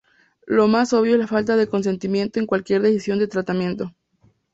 Lo 0.47 0.67
más 0.67 0.93
obvio 0.93 1.13
es 1.13 1.19
la 1.19 1.27
falta 1.27 1.55
de 1.55 1.67
consentimiento 1.67 2.39
en 2.39 2.47
cualquier 2.47 2.81
decisión 2.81 3.19
de 3.19 3.27
tratamiento. 3.27 3.93